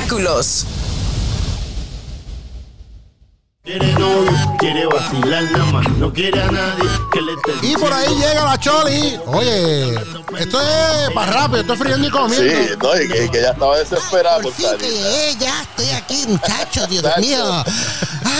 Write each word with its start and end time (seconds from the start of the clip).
espectáculos. 0.00 0.66
Quiere 3.62 3.92
novio, 3.92 4.56
quiere 4.58 4.86
vacilar 4.86 5.44
nada 5.52 5.64
más, 5.66 5.88
no 5.90 6.12
quiere 6.12 6.42
a 6.42 6.50
nadie 6.50 6.88
que 7.12 7.20
le 7.20 7.32
esté 7.34 7.66
Y 7.66 7.74
por 7.76 7.92
ahí 7.92 8.08
llega 8.16 8.44
la 8.44 8.58
Choli. 8.58 9.20
Oye, 9.26 9.94
esto 10.38 10.60
es 10.60 11.10
para 11.14 11.30
rápido, 11.32 11.60
esto 11.60 11.74
es 11.74 11.78
friendo 11.78 12.08
y 12.08 12.10
comiendo. 12.10 12.50
Sí, 12.50 12.70
no, 12.82 13.00
y 13.00 13.08
que, 13.08 13.30
que 13.30 13.42
ya 13.42 13.50
estaba 13.50 13.78
desesperada 13.78 14.36
por 14.40 14.44
Por 14.44 14.54
fin 14.54 14.66
que 14.78 14.86
salir. 14.86 14.92
llegué, 14.92 15.36
ya 15.38 15.62
estoy 15.62 15.90
aquí, 15.90 16.24
muchachos, 16.26 16.88
Dios 16.88 17.04
mío. 17.18 17.64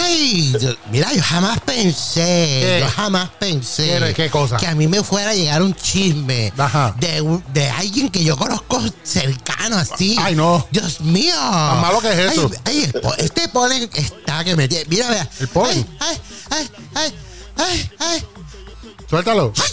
Ay, 0.03 0.57
mira, 0.91 1.12
yo 1.12 1.23
jamás 1.23 1.61
pensé, 1.61 2.21
¿Qué? 2.62 2.79
yo 2.80 2.89
jamás 2.91 3.29
pensé 3.39 3.98
¿Qué- 4.09 4.15
qué 4.15 4.30
cosa? 4.30 4.57
que 4.57 4.66
a 4.66 4.75
mí 4.75 4.87
me 4.89 5.03
fuera 5.03 5.30
a 5.30 5.34
llegar 5.34 5.62
un 5.62 5.75
chisme 5.75 6.53
Ajá. 6.57 6.95
de, 6.98 7.21
un- 7.21 7.43
de 7.53 7.69
alguien 7.69 8.09
que 8.09 8.23
yo 8.25 8.37
conozco 8.37 8.80
cercano 9.02 9.77
así. 9.77 10.16
Ay, 10.19 10.34
no. 10.34 10.66
Dios 10.71 11.01
mío. 11.01 11.34
Tan 11.39 11.80
malo 11.80 12.01
que 12.01 12.09
es 12.12 12.33
eso. 12.33 12.51
Ay, 12.65 12.79
ay, 12.84 12.91
el 12.95 13.01
po- 13.01 13.15
este 13.16 13.48
polen 13.48 13.89
está 13.95 14.42
que 14.45 14.56
me 14.56 14.66
tiene. 14.69 14.84
Mira, 14.89 15.09
vea. 15.11 15.28
El 15.39 15.48
polen. 15.48 15.87
Ay, 16.01 16.17
ay, 16.51 16.69
ay, 16.95 17.14
ay, 17.56 17.61
ay, 17.67 17.91
ay. 17.98 18.25
Suéltalo. 19.09 19.53
Dios 19.55 19.70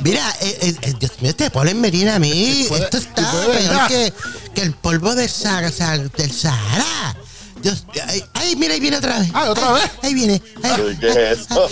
Mira, 0.00 0.30
eh, 0.40 0.58
eh, 0.62 0.74
eh, 0.82 0.94
Dios 0.98 1.12
mío, 1.20 1.32
polen 1.52 1.80
me 1.80 1.90
viene 1.90 2.10
a 2.12 2.18
mí. 2.18 2.66
Puede- 2.68 2.84
Esto 2.84 2.96
está 2.98 3.30
peor 3.46 3.88
que, 3.88 4.12
que 4.54 4.62
el 4.62 4.72
polvo 4.72 5.14
de 5.14 5.28
Sahara, 5.28 5.70
del 5.98 6.32
Sahara. 6.32 7.16
Dios, 7.62 7.84
ay, 8.06 8.22
ay, 8.34 8.56
mira, 8.56 8.74
ahí 8.74 8.80
viene 8.80 8.98
otra 8.98 9.18
vez. 9.18 9.30
Ah, 9.32 9.50
¿otra 9.50 9.68
Ay, 9.68 9.80
vez? 9.80 9.90
Ahí 10.02 10.14
viene. 10.14 10.42
Ay, 10.62 10.96
¿Qué 11.00 11.08
es 11.32 11.38
eso? 11.40 11.68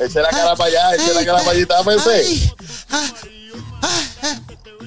Eche 0.00 0.20
la 0.20 0.28
cara 0.30 0.54
para 0.54 0.68
allá, 0.70 0.94
eche 0.94 1.14
la 1.14 1.24
cara 1.24 1.38
para 1.38 1.50
allá 1.50 1.60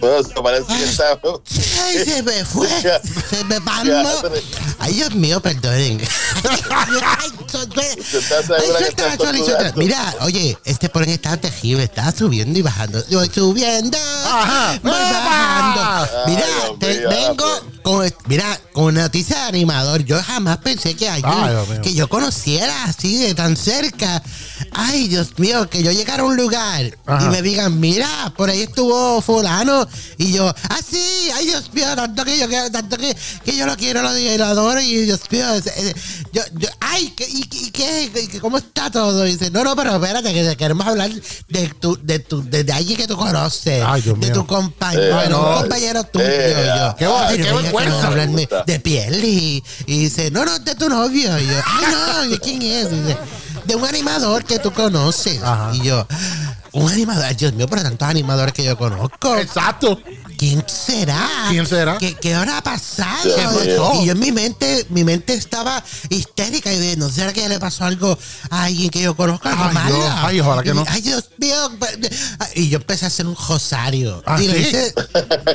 eso 0.02 0.43
parece 0.43 0.65
que 0.67 0.83
está. 0.83 1.20
Ay, 1.83 2.03
se 2.05 2.23
me 2.23 2.45
fue. 2.45 2.67
Se 3.30 3.44
me. 3.45 3.59
Fíjate. 3.61 4.44
Ay, 4.80 4.94
Dios 4.94 5.16
mío, 5.16 5.39
perdonen. 5.41 6.02
Ay, 6.69 7.30
suéltala, 7.49 9.17
suéltala. 9.17 9.73
Mira, 9.75 10.16
oye, 10.21 10.58
este 10.66 10.89
polen 10.89 11.09
estaba 11.11 11.38
terrible. 11.38 11.83
Estaba 11.83 12.11
subiendo 12.11 12.58
y 12.59 12.61
bajando. 12.61 13.03
Yo 13.09 13.19
voy 13.19 13.30
subiendo. 13.33 13.97
Ajá. 14.25 14.80
Bajando. 14.83 16.11
Mira, 16.27 16.45
Ay, 16.64 16.75
te- 16.80 17.08
vengo 17.08 17.45
con, 17.84 18.09
mira, 18.28 18.59
con 18.72 18.86
una 18.86 19.03
noticia 19.03 19.36
de 19.38 19.44
animador. 19.44 20.03
Yo 20.06 20.22
jamás 20.23 20.58
pensé 20.58 20.95
que 20.95 21.09
alguien 21.09 21.31
Ay, 21.34 21.80
que 21.81 21.94
yo 21.94 22.08
conociera 22.09 22.86
así 22.86 23.17
de 23.17 23.36
tan 23.36 23.56
cerca. 23.58 24.23
Ay, 24.72 25.08
Dios 25.08 25.38
mío, 25.38 25.70
que 25.70 25.84
yo 25.84 25.92
llegara 25.92 26.23
a 26.23 26.26
un 26.26 26.36
lugar 26.38 26.98
Ajá. 27.06 27.26
y 27.26 27.30
me 27.30 27.42
digan, 27.42 27.80
mira, 27.80 28.34
por 28.36 28.50
ahí 28.50 28.61
estuvo 28.61 29.22
fulano. 29.22 29.88
Y 30.17 30.31
yo, 30.34 30.48
ah, 30.70 30.80
sí, 30.89 31.30
ay, 31.36 31.45
Dios 31.48 31.72
mío, 31.73 31.86
tanto 31.95 32.23
que 32.26 32.38
yo 32.38 32.48
quiero, 32.48 32.72
tanto 32.72 32.98
que, 32.98 33.16
que 33.45 33.56
yo 33.56 33.66
lo 33.66 33.76
quiero, 33.78 34.02
lo, 34.02 34.09
lo 34.11 34.45
adoro. 34.45 34.80
Y 34.81 35.04
Dios 35.04 35.20
mío, 35.30 35.45
yo, 36.31 36.42
yo, 36.56 36.70
ay, 36.80 37.14
¿qué, 37.16 37.28
y, 37.30 37.42
y 37.52 37.72
qué, 37.72 38.11
¿Y 38.23 38.28
qué- 38.28 38.39
¿cómo 38.39 38.58
está 38.58 38.89
todo? 38.89 39.28
Y 39.28 39.34
dice, 39.34 39.52
no, 39.52 39.64
no, 39.64 39.76
pero 39.76 39.95
espérate, 39.95 40.34
que 40.34 40.56
queremos 40.58 40.88
hablar 40.88 41.11
de 41.50 41.67
tu, 41.80 41.98
de 42.02 42.20
tu, 42.20 42.42
de, 42.50 42.64
de 42.64 42.73
alguien 42.73 42.98
que 42.98 43.08
tú 43.08 43.17
conoces. 43.17 43.84
Ay, 43.86 44.02
de 44.02 44.30
tu 44.31 44.45
compañero, 44.48 45.22
Eh, 45.22 45.26
un 45.26 45.31
no. 45.31 45.56
compañero 45.59 46.04
tuyo. 46.06 46.26
Eh, 46.28 46.72
yo, 46.78 46.95
qué 46.98 47.06
"Ay, 47.06 47.38
qué 47.38 47.44
vengas 47.79 48.02
vergüenza". 48.02 48.03
a 48.03 48.07
hablarme 48.09 48.33
Me 48.35 48.41
gusta. 48.41 48.63
de 48.66 48.79
piel 48.79 49.23
y, 49.25 49.63
y 49.85 49.99
dice, 49.99 50.31
no, 50.31 50.45
no, 50.45 50.57
de 50.59 50.75
tu 50.75 50.89
novio. 50.89 51.38
Y 51.39 51.47
yo, 51.47 51.53
ay, 51.66 51.85
no, 51.91 52.30
¿de 52.30 52.39
quién 52.39 52.61
es? 52.61 52.91
Y 52.91 52.95
dice, 53.02 53.17
de 53.65 53.75
un 53.75 53.85
animador 53.85 54.43
que 54.45 54.59
tú 54.59 54.71
conoces. 54.71 55.41
Ajá. 55.43 55.71
Y 55.73 55.81
yo, 55.83 56.07
un 56.73 56.91
animador, 56.91 57.35
Dios 57.35 57.53
mío, 57.53 57.67
pero 57.69 57.83
tantos 57.83 58.07
animadores 58.07 58.53
que 58.53 58.63
yo 58.63 58.77
conozco. 58.77 59.38
Exacto. 59.38 60.02
¿Quién 60.38 60.63
será? 60.67 61.30
¿Quién 61.49 61.65
será? 61.67 61.97
¿Qué, 61.99 62.15
qué 62.15 62.35
hora 62.35 62.57
ha 62.57 62.63
pasado? 62.63 63.30
Y 64.02 64.05
yo 64.07 64.11
en 64.13 64.19
mi 64.19 64.31
mente, 64.31 64.85
mi 64.89 65.03
mente 65.03 65.33
estaba 65.35 65.81
histérica 66.09 66.73
y 66.73 66.77
de, 66.80 66.98
no 66.98 67.09
será 67.09 67.31
que 67.31 67.48
le 67.48 67.59
pasó 67.59 67.86
algo 67.86 68.17
a 68.49 68.64
alguien 68.64 68.89
que 68.89 69.02
yo 69.02 69.15
conozco, 69.15 69.48
algo 69.48 69.64
Ay, 69.65 69.73
malo. 69.73 69.95
Dios, 69.95 70.14
ay, 70.17 70.39
ojalá 70.42 70.64
que 70.64 70.70
Y- 70.70 70.73
no. 70.73 70.83
Ay, 70.87 71.02
Dios 71.02 71.30
mío. 71.37 71.55
Y 72.55 72.70
yo 72.70 72.77
empecé 72.80 73.05
a 73.05 73.08
hacer 73.09 73.27
un 73.27 73.36
rosario. 73.36 74.21
¿Ah, 74.25 74.42
y 74.42 74.48
lo 74.48 74.53
sí? 74.55 74.59
hice 74.61 74.93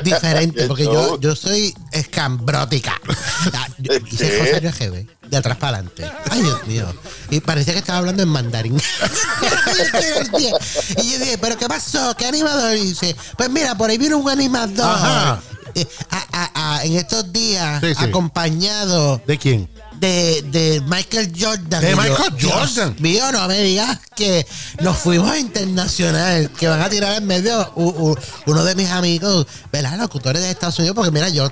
diferente, 0.03 0.63
porque 0.67 0.85
yo, 0.85 1.19
yo 1.19 1.35
soy 1.35 1.73
escambrótica. 1.91 2.99
Ah, 3.53 3.67
yo 3.77 3.93
Hice 3.95 4.39
rosario 4.39 4.71
GB, 4.71 5.07
de 5.29 5.37
atrás 5.37 5.57
para 5.57 5.77
adelante. 5.77 6.09
Ay, 6.29 6.41
Dios 6.41 6.67
mío. 6.67 6.93
Y 7.29 7.39
parecía 7.39 7.73
que 7.73 7.79
estaba 7.79 7.99
hablando 7.99 8.23
en 8.23 8.29
mandarín. 8.29 8.75
y 10.39 11.11
yo 11.11 11.19
dije, 11.19 11.37
¿pero 11.39 11.57
qué 11.57 11.67
pasó? 11.67 12.15
¿Qué 12.17 12.25
animador? 12.25 12.75
Y 12.75 12.85
dice, 12.87 13.15
pues 13.37 13.49
mira, 13.49 13.75
por 13.75 13.89
ahí 13.89 13.97
vino 13.97 14.17
un 14.17 14.29
animador. 14.29 14.85
Ajá. 14.87 15.41
eh, 15.75 15.87
a- 16.09 16.25
a- 16.31 16.77
a- 16.77 16.83
en 16.85 16.95
estos 16.95 17.31
días, 17.31 17.79
Sí, 17.81 17.93
sí. 17.93 18.03
acompañado 18.03 19.21
¿De 19.27 19.37
quién? 19.37 19.69
De, 19.99 20.41
de 20.43 20.81
Michael 20.87 21.31
Jordan. 21.39 21.81
¿De 21.81 21.91
yo, 21.91 21.97
Michael 21.97 22.35
Dios 22.37 22.51
Jordan? 22.53 22.95
mío, 22.99 23.31
no 23.31 23.47
me 23.47 23.59
digas 23.61 23.99
que 24.15 24.45
nos 24.81 24.97
fuimos 24.97 25.29
a 25.29 25.37
internacional, 25.37 26.49
que 26.51 26.67
van 26.67 26.81
a 26.81 26.89
tirar 26.89 27.15
en 27.17 27.25
medio 27.27 27.71
u- 27.75 28.09
u- 28.11 28.17
uno 28.47 28.63
de 28.63 28.75
mis 28.75 28.89
amigos, 28.89 29.45
¿verdad? 29.71 29.97
Locutores 29.97 30.41
de 30.41 30.51
Estados 30.51 30.77
Unidos, 30.79 30.95
porque 30.95 31.11
mira, 31.11 31.29
yo, 31.29 31.49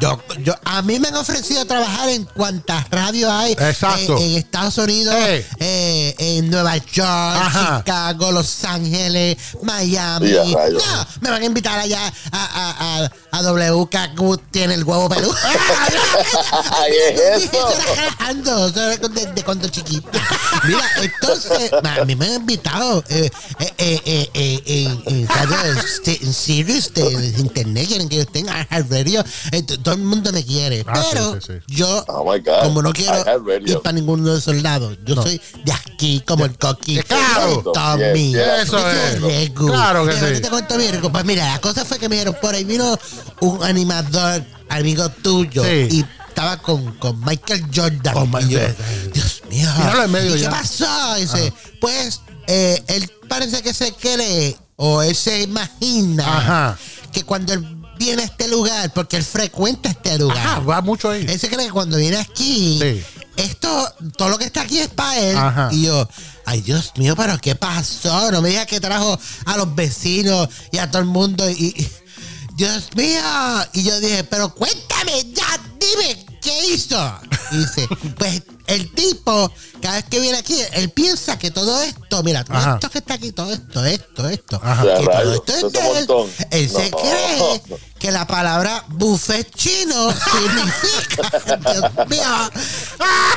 yo, 0.00 0.20
yo, 0.42 0.54
a 0.64 0.82
mí 0.82 0.98
me 0.98 1.08
han 1.08 1.16
ofrecido 1.16 1.64
trabajar 1.66 2.08
en 2.10 2.24
cuantas 2.24 2.88
radios 2.90 3.30
hay 3.30 3.52
Exacto. 3.52 4.16
En, 4.18 4.22
en 4.24 4.34
Estados 4.36 4.78
Unidos, 4.78 5.14
Hey. 5.18 5.44
eh, 5.60 6.14
en 6.18 6.50
Nueva 6.50 6.76
York, 6.76 7.06
Ajá. 7.08 7.78
Chicago, 7.78 8.32
Los 8.32 8.64
Ángeles, 8.64 9.36
Miami. 9.62 10.28
Y 10.30 10.36
a 10.36 10.44
rayos. 10.44 10.82
No, 10.86 11.06
me 11.20 11.30
van 11.30 11.42
a 11.42 11.44
invitar 11.46 11.78
allá 11.78 12.12
a, 12.32 12.44
a, 12.44 13.04
a, 13.04 13.10
a 13.36 13.42
WKQ, 13.52 14.50
tiene 14.50 14.74
el 14.74 14.84
huevo 14.84 15.08
peludo. 15.08 15.34
Ay, 16.72 16.92
es 17.10 17.20
eso. 17.20 17.68
Eso 17.68 17.80
era 17.80 17.94
relajando, 17.94 18.66
eso 18.68 18.82
era 18.82 19.08
desde 19.08 19.44
cuando 19.44 19.68
chiquito. 19.68 20.08
Mira, 20.64 20.84
entonces, 21.02 21.70
a 21.72 22.04
mí 22.04 22.16
me 22.16 22.26
han 22.26 22.34
invitado 22.34 23.04
eh, 23.08 23.30
eh, 23.60 23.72
eh, 23.78 24.00
eh, 24.06 24.30
eh, 24.34 24.62
en, 25.06 25.14
en 25.20 25.28
radio, 25.28 25.56
este, 25.84 26.22
en 26.24 26.32
Sirius, 26.32 26.92
de, 26.94 27.02
de 27.16 27.40
internet, 27.40 27.86
quieren 27.88 28.08
que 28.08 28.16
yo 28.16 28.22
esté 28.22 28.40
en 28.40 28.46
iHeartRadio. 28.46 29.24
Eh, 29.52 29.62
todo 29.62 29.94
el 29.94 30.00
mundo 30.00 30.32
me 30.32 30.44
quiere. 30.44 30.84
Ah, 30.86 31.04
pero 31.12 31.34
sí, 31.34 31.46
sí. 31.46 31.52
yo, 31.68 32.04
Oh 32.08 32.30
my 32.30 32.40
God, 32.40 32.62
como 32.62 32.82
no 32.82 32.92
quiero 32.92 33.18
ir 33.64 33.78
para 33.80 33.92
ninguno 33.92 34.32
de 34.32 34.38
esos 34.38 34.62
lados, 34.62 34.96
yo 35.04 35.14
soy 35.22 35.40
de 35.64 35.72
aquí, 35.72 36.22
como 36.26 36.44
el 36.44 36.56
coqui. 36.58 37.00
Claro. 37.02 37.62
Tommy. 37.74 38.34
Eso 38.34 38.78
es. 38.88 39.50
Claro 39.50 40.06
que 40.06 40.12
sí. 40.12 40.42
te 40.42 40.48
cuento 40.48 40.76
bien, 40.76 40.92
Regu. 40.92 41.10
Pues 41.10 41.24
mira, 41.24 41.46
la 41.52 41.60
cosa 41.60 41.84
fue 41.84 41.98
que 41.98 42.08
me 42.08 42.16
dijeron, 42.16 42.36
por 42.40 42.54
ahí 42.54 42.64
vino 42.64 42.98
un 43.40 43.62
animador, 43.64 44.44
amigo 44.68 45.08
tuyo, 45.10 45.62
Sí. 45.64 45.88
y 45.90 46.04
estaba 46.28 46.58
con, 46.58 46.92
con 46.98 47.18
Michael 47.24 47.64
Jordan. 47.74 48.30
Y 48.42 48.48
yo. 48.48 48.60
Dios 49.14 49.42
mío. 49.50 49.68
Tíralo 49.76 50.04
en 50.04 50.10
medio 50.10 50.36
¿Y 50.36 50.40
ya. 50.40 50.48
qué 50.50 50.56
pasó? 50.56 51.14
Dice, 51.16 51.52
pues, 51.80 52.20
eh, 52.46 52.82
él 52.88 53.10
parece 53.28 53.62
que 53.62 53.72
se 53.74 53.92
cree, 53.92 54.56
o 54.76 55.02
él 55.02 55.14
se 55.16 55.42
imagina, 55.42 56.24
Ajá. 56.38 56.78
que 57.12 57.22
cuando 57.24 57.52
él 57.54 57.66
viene 57.98 58.22
a 58.22 58.24
este 58.26 58.48
lugar, 58.48 58.92
porque 58.92 59.16
él 59.16 59.24
frecuenta 59.24 59.88
este 59.88 60.18
lugar. 60.18 60.36
Ajá, 60.36 60.58
va 60.60 60.80
mucho 60.82 61.10
ahí. 61.10 61.24
Él 61.28 61.40
se 61.40 61.48
cree 61.48 61.66
que 61.66 61.72
cuando 61.72 61.96
viene 61.96 62.18
aquí, 62.18 62.78
Sí. 62.80 63.02
esto, 63.36 63.94
todo 64.18 64.28
lo 64.28 64.36
que 64.38 64.44
está 64.44 64.62
aquí 64.62 64.78
es 64.78 64.88
para 64.88 65.18
él. 65.18 65.36
Ajá. 65.36 65.68
Y 65.72 65.86
yo, 65.86 66.06
ay 66.44 66.60
Dios 66.60 66.92
mío, 66.96 67.16
pero 67.16 67.38
¿qué 67.40 67.54
pasó? 67.54 68.30
No 68.30 68.42
me 68.42 68.50
digas 68.50 68.66
que 68.66 68.80
trajo 68.80 69.18
a 69.46 69.56
los 69.56 69.74
vecinos 69.74 70.48
y 70.70 70.76
a 70.78 70.90
todo 70.90 71.00
el 71.00 71.08
mundo. 71.08 71.48
Y, 71.48 71.52
y- 71.74 71.88
Dios 72.56 72.88
mío. 72.96 73.20
Y 73.74 73.82
yo 73.84 74.00
dije, 74.00 74.24
pero 74.24 74.52
cuéntame, 74.54 75.24
ya, 75.32 75.60
dime, 75.78 76.26
¿qué 76.40 76.66
hizo? 76.68 77.20
Y 77.52 77.58
dice, 77.58 77.86
pues 78.18 78.42
el 78.66 78.90
tipo, 78.94 79.52
cada 79.82 79.96
vez 79.96 80.04
que 80.06 80.20
viene 80.20 80.38
aquí, 80.38 80.56
él 80.72 80.90
piensa 80.90 81.38
que 81.38 81.50
todo 81.50 81.82
esto, 81.82 82.22
mira, 82.22 82.44
todo 82.44 82.56
Ajá. 82.56 82.74
esto 82.74 82.90
que 82.90 82.98
está 82.98 83.14
aquí, 83.14 83.30
todo 83.32 83.52
esto, 83.52 83.84
esto, 83.84 84.28
esto, 84.28 84.60
Ajá. 84.62 84.82
que 84.82 85.04
todo 85.04 85.34
esto 85.34 85.52
es 85.66 85.72
de 85.72 85.98
él. 85.98 86.06
Él 86.50 86.70
se 86.70 86.90
cree 86.90 87.62
que 87.98 88.10
la 88.10 88.26
palabra 88.26 88.84
buffet 88.88 89.54
chino 89.54 90.12
significa, 90.32 91.60
Dios 91.72 92.08
mío, 92.08 92.50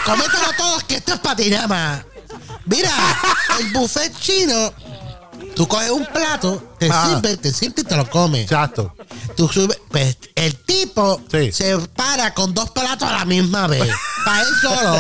comételo 0.05 0.53
todos 0.57 0.83
que 0.85 0.95
esto 0.95 1.13
es 1.15 1.19
patinama. 1.19 2.05
Mira, 2.65 2.91
el 3.59 3.73
buffet 3.73 4.17
chino, 4.19 4.73
tú 5.55 5.67
coges 5.67 5.91
un 5.91 6.05
plato, 6.05 6.75
te 6.79 6.89
Ah. 6.91 7.07
sirves, 7.09 7.39
te 7.41 7.51
sientes 7.53 7.83
y 7.83 7.87
te 7.87 7.95
lo 7.95 8.09
comes. 8.09 8.43
Exacto. 8.43 8.93
Tú 9.35 9.47
subes, 9.47 9.79
pues 9.89 10.17
el 10.35 10.55
tipo 10.63 11.21
Sí. 11.31 11.51
se 11.51 11.77
para 11.95 12.33
con 12.33 12.53
dos 12.53 12.69
platos 12.71 13.07
a 13.09 13.13
la 13.13 13.25
misma 13.25 13.67
vez. 13.67 13.83
para 14.25 14.41
él 14.41 14.47
solo, 14.61 14.97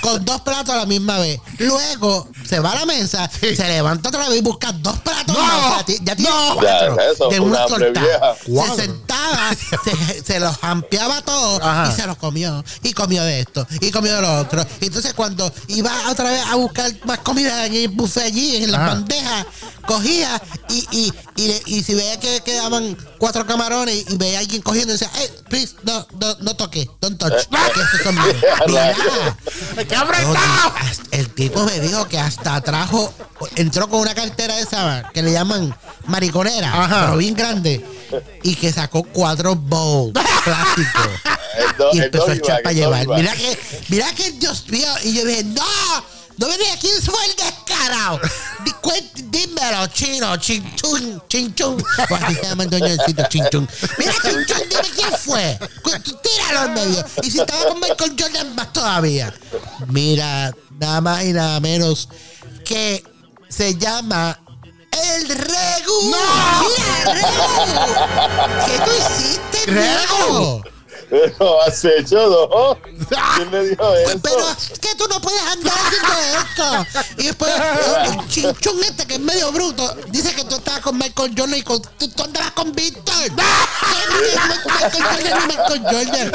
con 0.00 0.24
dos 0.24 0.40
platos 0.40 0.74
a 0.74 0.78
la 0.78 0.86
misma 0.86 1.18
vez. 1.18 1.38
Luego 1.58 2.28
se 2.48 2.58
va 2.60 2.70
a 2.72 2.74
la 2.80 2.86
mesa, 2.86 3.30
se 3.40 3.54
levanta 3.68 4.08
otra 4.08 4.28
vez 4.28 4.38
y 4.38 4.42
busca 4.42 4.72
dos 4.72 4.98
platos 5.00 5.36
No, 5.36 5.84
ti- 5.84 5.98
ya 6.02 6.16
tiene 6.16 6.30
no. 6.30 6.54
cuatro. 6.56 6.96
Ya, 6.96 7.04
eso, 7.12 7.28
de 7.28 7.40
una 7.40 7.66
torta. 7.66 8.36
Se 8.44 8.82
sentaba, 8.82 9.50
se, 9.84 10.22
se 10.24 10.40
los 10.40 10.56
ampliaba 10.62 11.22
todo 11.22 11.62
Ajá. 11.62 11.90
y 11.92 11.94
se 12.00 12.06
los 12.06 12.16
comió. 12.16 12.64
Y 12.82 12.92
comió 12.92 13.22
de 13.22 13.40
esto, 13.40 13.66
y 13.80 13.90
comió 13.90 14.14
de 14.16 14.22
lo 14.22 14.40
otro. 14.40 14.64
Y 14.80 14.86
entonces 14.86 15.14
cuando 15.14 15.52
iba 15.68 15.92
otra 16.10 16.30
vez 16.30 16.44
a 16.46 16.54
buscar 16.56 16.90
más 17.04 17.18
comida 17.20 17.66
en 17.66 17.74
el 17.74 17.88
buffet 17.88 18.24
allí, 18.24 18.56
en 18.64 18.72
las 18.72 18.80
bandejas, 18.86 19.46
cogía 19.86 20.40
y, 20.68 20.86
y, 20.90 21.12
y, 21.36 21.62
y 21.66 21.82
si 21.82 21.94
veía 21.94 22.18
que 22.20 22.40
quedaban 22.40 22.96
cuatro 23.18 23.46
camarones 23.46 24.04
y 24.08 24.16
veía 24.16 24.38
a 24.38 24.40
alguien 24.40 24.62
cogiendo, 24.62 24.92
decía, 24.92 25.10
hey, 25.14 25.28
please, 25.48 25.74
no, 25.82 26.06
no, 26.20 26.34
no 26.40 26.56
toque, 26.56 26.88
don't 27.00 27.18
touch. 27.18 27.32
que 27.74 27.80
esos 27.80 28.00
son 28.02 28.14
míos". 28.14 28.36
Mira, 28.66 28.94
¡Qué 28.94 29.82
Oye, 29.82 29.96
apretado! 29.96 30.74
hasta- 30.76 31.16
el 31.16 31.28
tipo 31.34 31.64
me 31.64 31.80
dijo 31.80 32.06
que 32.08 32.18
hasta 32.18 32.60
trajo, 32.60 33.12
entró 33.56 33.88
con 33.88 34.00
una 34.00 34.14
cartera 34.14 34.58
esa 34.58 35.10
que 35.12 35.22
le 35.22 35.32
llaman 35.32 35.76
mariconera, 36.06 36.68
Ajá. 36.84 37.04
pero 37.06 37.16
bien 37.18 37.34
grande, 37.34 37.84
y 38.42 38.54
que 38.56 38.72
sacó 38.72 39.02
cuatro 39.04 39.54
bowls 39.54 40.12
plásticos 40.44 41.08
y 41.92 41.98
empezó 42.00 42.26
a 42.30 42.34
echar 42.34 42.62
para 42.62 42.72
llevar. 42.72 43.06
Mira 43.06 43.32
que, 43.34 43.58
mira 43.88 44.12
que 44.14 44.32
Dios 44.32 44.68
mío, 44.68 44.88
y 45.04 45.14
yo 45.14 45.24
dije, 45.24 45.44
no, 45.44 45.62
no 46.38 46.48
venía 46.48 46.72
aquí, 46.74 46.88
fue 47.04 47.24
el 47.26 47.36
descarado. 47.36 48.20
Dímelo, 49.30 49.86
chino, 49.88 50.36
chinchun, 50.36 51.22
chinchun. 51.28 51.84
Así 51.98 52.34
se 52.34 52.42
llama 52.42 52.64
el 52.64 52.70
dueño 52.70 52.88
del 52.88 53.00
sitio, 53.06 53.26
chinchun. 53.28 53.68
Mira, 53.98 54.12
chinchun, 54.22 54.68
dime 54.68 54.90
quién 54.94 55.12
fue. 55.18 55.58
Tíralo 56.22 56.66
en 56.66 56.74
medio. 56.74 57.04
Y 57.22 57.30
si 57.30 57.40
estaba 57.40 57.66
con 57.66 57.80
Michael 57.80 58.16
Jordan, 58.18 58.54
más 58.54 58.72
todavía. 58.72 59.34
Mira, 59.88 60.54
nada 60.78 61.00
más 61.00 61.24
y 61.24 61.32
nada 61.32 61.60
menos 61.60 62.08
que 62.64 63.02
se 63.48 63.76
llama 63.76 64.38
el 64.90 65.28
Regu. 65.28 66.02
Mira, 66.04 66.62
el 67.06 67.16
Regu. 67.22 67.94
¿Qué 68.66 68.78
tú 68.84 68.90
hiciste, 68.98 69.58
Regu. 69.66 70.73
Pero 71.14 71.62
has 71.62 71.84
hecho 71.84 72.28
dos. 72.28 72.78
¿Quién 73.36 73.50
le 73.50 73.68
dijo 73.68 73.94
eso? 73.94 74.18
Pero 74.22 74.48
es 74.50 74.78
que 74.80 74.94
tú 74.96 75.04
no 75.08 75.20
puedes 75.20 75.42
andar 75.42 75.74
haciendo 75.74 76.12
esto. 76.40 77.12
Y 77.18 77.26
después 77.26 77.52
el, 77.54 78.18
el 78.20 78.28
chinchón 78.28 78.82
este 78.82 79.06
que 79.06 79.14
es 79.14 79.20
medio 79.20 79.52
bruto 79.52 79.94
dice 80.08 80.34
que 80.34 80.44
tú 80.44 80.56
estabas 80.56 80.80
con 80.80 80.98
Michael 80.98 81.32
Jordan 81.36 81.58
y 81.58 81.62
con, 81.62 81.80
tú, 81.98 82.08
tú 82.08 82.22
andabas 82.24 82.50
con 82.52 82.72
Víctor. 82.72 83.14
Michael 84.24 85.04
Jordan 85.04 85.42
y 85.42 85.46
Michael 85.46 85.82
Jordan. 85.82 86.32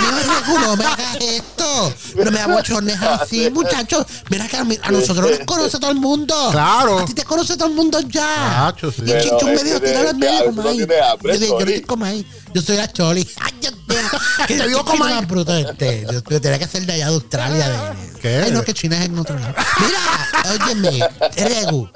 Dios 0.00 0.12
mío, 0.14 0.34
Regu, 0.34 0.58
no 0.58 0.76
me 0.76 0.84
hagas 0.84 1.16
esto. 1.20 1.94
No 2.24 2.30
me 2.30 2.40
abochones 2.40 3.02
así, 3.02 3.50
muchachos. 3.50 4.06
Mira 4.30 4.48
que 4.48 4.56
a, 4.56 4.64
mí- 4.64 4.78
a 4.82 4.90
nosotros 4.90 5.30
nos 5.30 5.46
conoce 5.46 5.78
todo 5.78 5.90
el 5.90 5.98
mundo. 6.00 6.34
Claro. 6.50 7.00
A 7.00 7.04
ti 7.04 7.14
te 7.14 7.24
conoce 7.24 7.56
todo 7.56 7.68
el 7.68 7.74
mundo 7.74 8.00
ya. 8.00 8.70
Nacho, 8.72 8.90
sí. 8.90 9.02
Y 9.06 9.10
el 9.12 9.22
chinchón 9.22 9.50
es 9.50 9.62
me 9.62 9.68
dijo, 9.68 9.80
que 9.80 9.88
tíralo 9.88 10.10
en 10.10 10.18
de- 10.20 10.26
medio 10.30 10.44
como 10.46 10.62
no 10.62 10.68
ahí. 10.70 10.78
Yo 10.78 10.86
yo 10.86 11.96
no. 11.96 12.24
Yo 12.54 12.62
soy 12.62 12.76
la 12.76 12.92
Choli. 12.92 13.28
Ay, 13.40 13.52
Dios 13.60 13.74
¿Qué 14.46 14.56
Te 14.56 14.68
dio 14.68 14.84
como 14.84 15.04
más 15.04 15.26
bruto 15.26 15.54
este? 15.54 16.06
Yo, 16.10 16.22
yo 16.28 16.40
tenía 16.40 16.58
que 16.58 16.66
ser 16.66 16.86
de 16.86 16.92
allá 16.92 17.06
de 17.08 17.14
Australia. 17.14 17.68
De, 17.68 18.20
¿Qué? 18.20 18.42
Ay, 18.44 18.52
no, 18.52 18.62
que 18.62 18.74
China 18.74 18.96
es 18.98 19.06
en 19.06 19.18
otro 19.18 19.38
lado. 19.38 19.54
Mira, 19.80 20.64
óyeme, 20.64 21.08
Regu. 21.36 21.90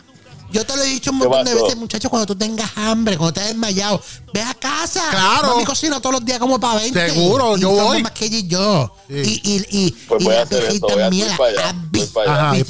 Yo 0.50 0.64
te 0.64 0.76
lo 0.76 0.82
he 0.82 0.86
dicho 0.86 1.10
un 1.10 1.20
¿Qué 1.20 1.28
montón 1.28 1.44
de 1.44 1.54
veces, 1.62 1.76
muchachos, 1.76 2.08
cuando 2.10 2.26
tú 2.26 2.34
tengas 2.34 2.70
hambre, 2.76 3.18
cuando 3.18 3.38
estés 3.38 3.52
desmayado, 3.52 4.00
ve 4.32 4.40
a 4.42 4.54
casa. 4.54 5.02
Claro. 5.10 5.48
Mami 5.50 5.64
cocina 5.64 6.00
todos 6.00 6.14
los 6.14 6.24
días 6.24 6.38
como 6.38 6.58
para 6.58 6.76
20. 6.80 7.10
Seguro, 7.10 7.56
Y 7.56 7.60
yo 7.60 7.70
voy. 7.70 8.02
más 8.02 8.12
que 8.12 8.24
ella 8.26 8.38
y 8.38 8.46
yo. 8.46 8.94
Sí. 9.08 9.14
Y, 9.44 9.52
y, 9.52 9.66
y, 9.86 9.90
Pues 9.90 10.22
y 10.22 10.24
voy 10.24 10.34
a 10.34 10.36
la 10.38 10.42
hacer 10.44 10.58
eso, 10.58 10.66
viejita 10.68 10.94
voy 10.94 11.02
a- 11.02 11.10
mía, 11.10 11.34
para 11.36 11.50
allá, 11.50 11.74
voy 11.90 12.06
para 12.06 12.50
allá. 12.50 12.62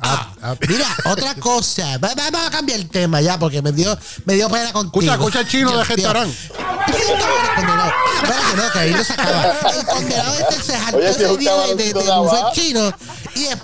Ajá. 0.00 0.56
Mira, 0.68 0.86
otra 1.06 1.34
cosa. 1.36 1.98
Va- 1.98 2.08
va- 2.14 2.30
Vamos 2.32 2.48
a 2.48 2.50
cambiar 2.50 2.80
el 2.80 2.88
tema 2.88 3.20
ya, 3.20 3.38
porque 3.38 3.62
me 3.62 3.70
dio, 3.72 3.96
me 4.24 4.34
dio 4.34 4.48
pena 4.50 4.72
contigo. 4.72 5.00
Escucha, 5.02 5.14
escucha 5.14 5.40
el 5.40 5.48
chino 5.48 5.76
de 5.78 5.84
restaurante. 5.84 6.36
Ah, 6.56 7.92
espérate, 8.22 8.56
no, 8.56 8.72
que 8.72 8.78
ahí 8.78 8.90
lo 8.92 9.04
sacaba. 9.04 9.54
El 9.78 9.86
condenado 9.86 10.34
este 10.38 10.62
se 10.62 10.76
jaltó 10.78 10.98
ese 11.00 11.36
día 11.36 11.56
de, 11.74 11.74
de, 11.76 11.92
buffet 11.92 12.52
chino 12.54 12.92
y 13.34 13.42
de- 13.44 13.56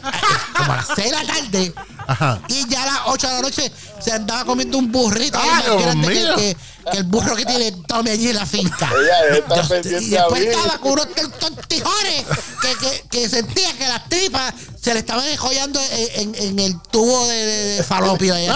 como 0.57 0.73
a 0.73 0.77
las 0.77 0.87
6 0.95 1.11
de 1.11 1.17
la 1.17 1.25
tarde 1.33 1.75
Ajá. 2.07 2.41
y 2.49 2.69
ya 2.69 2.83
a 2.83 2.87
las 2.87 2.99
8 3.07 3.27
de 3.29 3.33
la 3.35 3.41
noche 3.43 3.73
se 4.03 4.13
andaba 4.13 4.45
comiendo 4.45 4.79
un 4.79 4.91
burrito 4.91 5.39
Ay, 5.41 5.63
Dios 5.65 5.83
grande 5.83 6.09
que, 6.09 6.35
que, 6.37 6.57
que 6.91 6.97
el 6.99 7.05
burro 7.05 7.37
que 7.37 7.45
tiene 7.45 7.73
Tommy 7.87 8.11
allí 8.11 8.29
en 8.31 8.37
la 8.37 8.47
finca. 8.47 8.91
Ella 8.91 9.37
Yo- 9.39 9.69
pendiente 9.69 10.05
y 10.05 10.11
después 10.11 10.41
a 10.43 10.45
mí. 10.45 10.51
estaba 10.51 10.79
con 10.79 10.93
unos 10.93 11.09
t- 11.15 11.29
tontijones 11.39 12.25
que, 12.63 12.75
que, 12.77 13.05
que 13.11 13.29
sentía 13.29 13.73
que 13.77 13.87
las 13.89 14.09
tripas 14.09 14.55
se 14.81 14.95
le 14.95 15.01
estaban 15.01 15.27
enjollando 15.29 15.81
en, 15.93 16.35
en- 16.35 16.43
en 16.43 16.59
el 16.59 16.81
tubo 16.91 17.27
de, 17.29 17.35
de- 17.37 17.77
de 17.77 17.83
falopio. 17.85 18.35
allá. 18.35 18.55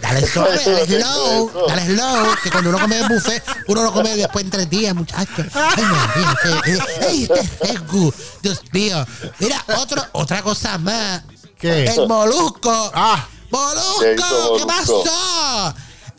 Dale 0.00 0.26
suave, 0.26 0.58
dale 0.64 0.86
slow, 1.02 1.50
dale 1.68 1.86
slow, 1.86 2.26
que 2.42 2.50
cuando 2.50 2.70
uno 2.70 2.78
come 2.80 2.98
en 2.98 3.08
buffet, 3.08 3.42
uno 3.68 3.82
lo 3.82 3.92
come 3.92 4.16
después 4.16 4.44
en 4.44 4.50
tres 4.50 4.68
días, 4.70 4.94
muchachos. 4.94 5.46
Ay, 5.54 5.84
este, 6.32 7.06
ay, 7.06 7.28
este 7.34 7.66
Regu, 7.72 8.12
Dios 8.42 8.60
mío. 8.72 9.06
Mira, 9.38 9.64
otro, 9.78 10.04
otra 10.12 10.42
cosa 10.42 10.78
más. 10.78 11.22
¿Qué? 11.58 11.84
El 11.84 12.08
molusco. 12.08 12.90
Ah. 12.94 13.26
¿Qué 13.28 13.56
¡Molusco! 13.56 14.56
¿Qué 14.58 14.66
pasó? 14.66 15.74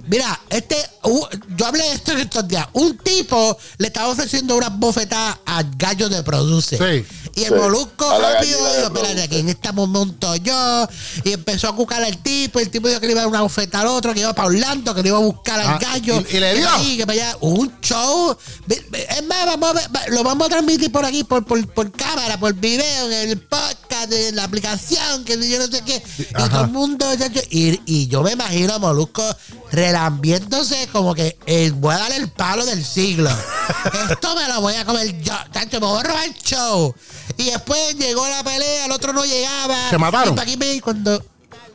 Mira, 0.05 0.39
este, 0.53 0.77
uh, 1.03 1.25
yo 1.57 1.65
hablé 1.65 1.83
de 1.83 1.93
esto 1.93 2.11
en 2.13 2.19
estos 2.19 2.47
días. 2.47 2.67
Un 2.73 2.97
tipo 2.97 3.57
le 3.77 3.87
estaba 3.87 4.07
ofreciendo 4.09 4.55
unas 4.55 4.77
bofetadas 4.77 5.37
a 5.45 5.63
gallos 5.77 6.09
de 6.09 6.23
produce. 6.23 6.77
Sí. 6.77 7.05
Y 7.35 7.43
el 7.45 7.49
Sí, 7.49 7.53
molusco 7.55 8.05
rápido 8.19 8.59
dijo, 8.75 8.87
espérate, 8.93 9.23
aquí 9.23 9.37
en 9.39 9.49
esta 9.49 9.71
monto 9.71 10.35
yo. 10.37 10.87
Y 11.23 11.31
empezó 11.33 11.67
a 11.69 11.75
cucar 11.75 12.03
al 12.03 12.17
tipo. 12.19 12.59
Y 12.59 12.63
el 12.63 12.69
tipo 12.69 12.87
dijo 12.87 12.99
que 12.99 13.07
le 13.07 13.13
iba 13.13 13.21
a 13.21 13.23
dar 13.23 13.29
una 13.31 13.41
bofeta 13.41 13.81
al 13.81 13.87
otro, 13.87 14.13
que 14.13 14.19
iba 14.19 14.33
para 14.33 14.47
Orlando, 14.49 14.93
que 14.93 15.01
le 15.01 15.09
iba 15.09 15.17
a 15.17 15.21
buscar 15.21 15.59
al 15.59 15.67
Ah, 15.67 15.79
gallo. 15.81 16.21
¿y- 16.29 16.37
y 16.37 16.39
le 16.39 16.53
dio? 16.55 16.69
ahí, 16.69 16.97
que 16.97 17.05
para 17.07 17.13
allá. 17.29 17.37
Un 17.41 17.73
show. 17.81 18.37
Es 18.69 19.23
más, 19.27 19.45
vamos 19.45 19.69
a 19.69 19.73
ver, 19.73 19.89
lo 20.09 20.23
vamos 20.23 20.45
a 20.47 20.49
transmitir 20.51 20.91
por 20.91 21.05
aquí, 21.05 21.23
por, 21.23 21.43
por, 21.45 21.67
por 21.73 21.91
cámara, 21.91 22.39
por 22.39 22.53
video, 22.53 23.11
en 23.11 23.29
el 23.31 23.39
podcast, 23.39 23.92
en 24.11 24.35
la 24.35 24.43
aplicación, 24.43 25.23
que 25.23 25.33
yo 25.49 25.59
no 25.59 25.67
sé 25.67 25.81
qué. 25.85 26.03
Y 26.19 26.49
todo 26.49 26.65
el 26.65 26.71
mundo, 26.71 27.05
y, 27.49 27.81
y 27.85 28.07
yo 28.07 28.21
me 28.23 28.31
imagino 28.33 28.73
a 28.73 28.79
Molusco 28.79 29.23
relambiéndose 29.71 30.87
como 30.91 31.15
que 31.15 31.37
eh, 31.45 31.71
voy 31.75 31.95
a 31.95 31.99
dar 31.99 32.11
el 32.11 32.29
palo 32.29 32.65
del 32.65 32.83
siglo. 32.85 33.29
Esto 34.09 34.35
me 34.35 34.47
lo 34.47 34.61
voy 34.61 34.75
a 34.75 34.85
comer 34.85 35.19
yo. 35.21 35.33
Tanto 35.51 35.79
me 35.79 35.87
voy 35.87 35.99
a 35.99 36.03
robar 36.03 36.25
el 36.25 36.33
show. 36.35 36.93
Y 37.37 37.45
después 37.45 37.95
llegó 37.97 38.27
la 38.27 38.43
pelea, 38.43 38.85
el 38.85 38.91
otro 38.91 39.13
no 39.13 39.25
llegaba. 39.25 39.89
¿Se 39.89 39.97
mataron? 39.97 40.33
Y 40.33 40.35
pa' 40.35 40.43
aquí 40.43 40.57
me 40.57 40.81
cuando. 40.81 41.23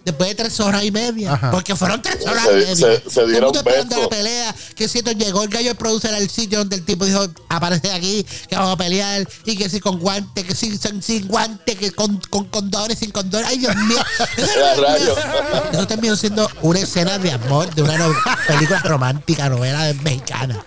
Después 0.08 0.30
de 0.30 0.34
tres 0.36 0.58
horas 0.60 0.82
y 0.84 0.90
media. 0.90 1.34
Ajá. 1.34 1.50
Porque 1.50 1.76
fueron 1.76 2.00
tres 2.02 2.24
horas 2.26 2.44
Se- 2.44 2.50
y 2.52 2.54
media. 2.56 2.74
se- 2.76 3.10
se 3.10 3.20
el 3.20 3.30
dieron 3.30 3.46
mundo 3.48 3.58
esperando 3.60 3.96
besos. 3.96 4.02
la 4.04 4.08
pelea. 4.16 4.54
Que 4.74 4.88
siento, 4.88 5.12
llegó 5.12 5.42
el 5.42 5.48
gallo 5.50 5.74
producer 5.74 6.14
al 6.14 6.28
sitio 6.30 6.58
donde 6.60 6.76
el 6.76 6.84
tipo 6.84 7.04
dijo, 7.04 7.26
aparece 7.48 7.92
aquí, 7.92 8.24
que 8.48 8.56
vamos 8.56 8.72
a 8.72 8.76
pelear. 8.76 9.28
Y 9.44 9.56
que 9.56 9.68
si 9.68 9.80
con 9.80 9.98
guante, 9.98 10.44
que 10.44 10.54
si 10.54 10.76
sin, 10.78 11.02
sin 11.02 11.28
guante, 11.28 11.76
que 11.76 11.92
con, 11.92 12.18
con 12.30 12.44
condones, 12.46 12.98
sin 12.98 13.10
condones. 13.10 13.48
Ay, 13.48 13.58
Dios 13.58 13.74
mío. 13.76 13.98
Eso 15.72 15.86
terminó 15.86 16.16
siendo 16.16 16.48
una 16.62 16.80
escena 16.80 17.18
de 17.18 17.32
amor 17.32 17.74
de 17.74 17.82
una 17.82 17.98
no- 17.98 18.14
película 18.46 18.80
romántica, 18.80 19.48
novela 19.48 19.92
mexicana. 20.02 20.64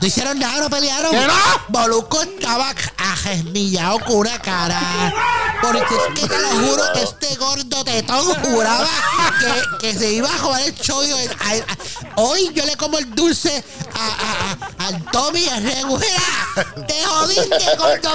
No 0.00 0.06
hicieron 0.06 0.38
nada, 0.38 0.60
no 0.60 0.70
pelearon. 0.70 1.10
¿Que 1.10 1.26
no? 1.26 1.32
Molusco 1.68 2.22
estaba 2.22 2.72
ajesmillado 2.98 3.98
con 4.00 4.16
una 4.18 4.38
cara. 4.38 4.80
Porque 5.60 5.80
es 5.80 6.20
que 6.20 6.28
te 6.28 6.38
lo 6.38 6.48
juro 6.50 6.82
que 6.94 7.02
este 7.02 7.34
gordo 7.36 7.84
tetón 7.84 8.24
juraba 8.44 8.88
que, 9.80 9.88
que 9.88 9.98
se 9.98 10.12
iba 10.12 10.32
a 10.32 10.38
jugar 10.38 10.62
el 10.62 10.74
chollo. 10.78 11.16
Hoy 12.14 12.52
yo 12.54 12.64
le 12.64 12.76
como 12.76 12.96
el 12.98 13.12
dulce 13.12 13.64
a, 13.92 14.06
a- 14.06 14.52
a- 14.84 14.86
al 14.86 15.04
Tommy. 15.06 15.40
Mira, 15.40 16.86
te 16.86 17.04
jodiste, 17.04 17.76
gordo. 17.76 18.10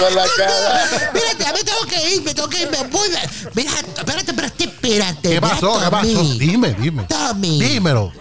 Con 0.00 0.14
la 0.16 0.24
cara. 0.36 1.10
Mira, 1.14 1.32
ya 1.38 1.52
me 1.52 1.62
tengo 1.62 1.86
que 1.88 2.14
ir, 2.16 2.22
me 2.24 2.34
tengo 2.34 2.48
que 2.48 2.62
ir, 2.62 2.70
me 2.70 2.82
voy. 2.88 3.08
Mira, 3.54 3.70
espérate, 3.96 4.30
espérate, 4.32 4.64
espérate. 4.64 5.20
¿Qué 5.22 5.40
Mira, 5.40 5.48
pasó? 5.54 5.80
¿Qué 5.80 5.88
pasó? 5.90 6.22
Dime, 6.36 6.74
dime. 6.80 7.04
Tommy. 7.04 7.60
Dímelo. 7.62 8.12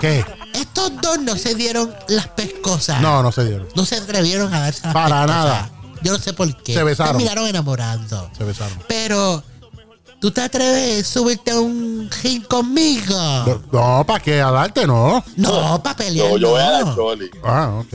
¿Qué? 0.00 0.24
Estos 0.76 1.00
dos 1.00 1.18
no 1.20 1.36
se 1.36 1.54
dieron 1.54 1.94
las 2.08 2.28
pescosas. 2.28 3.00
No, 3.00 3.22
no 3.22 3.32
se 3.32 3.46
dieron. 3.46 3.66
No 3.74 3.86
se 3.86 3.96
atrevieron 3.96 4.52
a 4.52 4.60
darse 4.60 4.82
las 4.84 4.92
Para 4.92 5.22
pescosas. 5.22 5.44
nada. 5.44 5.70
Yo 6.02 6.12
no 6.12 6.18
sé 6.18 6.34
por 6.34 6.54
qué. 6.62 6.74
Se 6.74 6.84
besaron. 6.84 7.12
Terminaron 7.16 7.48
enamorando. 7.48 8.30
Se 8.36 8.44
besaron. 8.44 8.78
Pero, 8.86 9.42
¿tú 10.20 10.30
te 10.30 10.42
atreves 10.42 11.00
a 11.08 11.10
subirte 11.10 11.52
a 11.52 11.60
un 11.60 12.10
ring 12.22 12.44
conmigo? 12.46 13.14
No, 13.16 13.62
no, 13.72 14.04
¿para 14.06 14.20
qué? 14.22 14.42
¿A 14.42 14.50
darte? 14.50 14.86
No. 14.86 15.24
No, 15.36 15.82
para 15.82 15.96
pelear. 15.96 16.28
No, 16.28 16.36
yo 16.36 16.50
voy 16.50 16.60
a 16.60 16.80
no. 16.80 16.88
la 16.90 16.94
Choli. 16.94 17.30
Ah, 17.42 17.70
ok. 17.80 17.94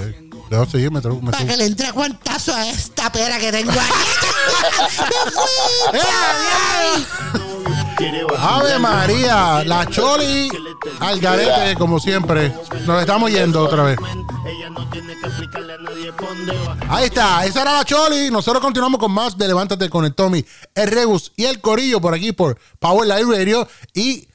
Debo 0.50 0.66
seguir, 0.66 0.90
me 0.92 1.02
Para 1.02 1.46
que 1.46 1.58
le 1.58 1.66
entre 1.68 1.86
aguantazo 1.86 2.52
a 2.56 2.68
esta 2.68 3.12
pera 3.12 3.38
que 3.38 3.52
tengo 3.52 3.72
ahí. 3.72 3.90
¡Me 5.94 6.00
fui! 6.00 7.51
Ave 8.54 8.80
María, 8.80 9.64
la 9.64 9.86
Choli 9.86 10.50
al 11.00 11.20
garete, 11.22 11.76
como 11.78 12.00
siempre. 12.02 12.54
Nos 12.86 13.00
estamos 13.00 13.32
yendo 13.32 13.64
otra 13.64 13.84
vez. 13.84 13.98
Ahí 16.90 17.06
está, 17.06 17.46
esa 17.46 17.62
era 17.62 17.74
la 17.74 17.86
Choli. 17.86 18.30
Nosotros 18.30 18.62
continuamos 18.62 19.00
con 19.00 19.12
más 19.12 19.38
de 19.38 19.48
Levántate 19.48 19.90
con 19.90 20.04
el 20.04 20.14
Tommy, 20.14 20.46
el 20.76 20.92
Rebus 20.92 21.32
y 21.38 21.46
el 21.46 21.62
Corillo 21.62 22.02
por 22.02 22.14
aquí 22.14 22.34
por 22.34 22.60
Power 22.80 23.08
Live 23.08 23.38
Radio. 23.38 23.68
Y 23.94 24.28